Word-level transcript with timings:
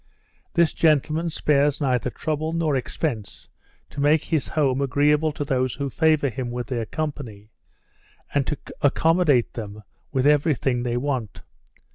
This 0.55 0.73
gentleman 0.73 1.29
spares 1.29 1.79
neither 1.79 2.09
trouble 2.09 2.53
nor 2.53 2.75
expence 2.75 3.47
to 3.91 4.01
make 4.01 4.23
his 4.23 4.47
house 4.47 4.75
agreeable 4.81 5.31
to 5.33 5.45
those 5.45 5.75
who 5.75 5.91
favour 5.91 6.29
him 6.29 6.49
with 6.49 6.65
their 6.65 6.87
company, 6.87 7.51
and 8.33 8.47
to 8.47 8.57
accommodate 8.81 9.53
them 9.53 9.83
with 10.11 10.25
every 10.25 10.55
thing 10.55 10.81
they 10.81 10.97
want. 10.97 11.43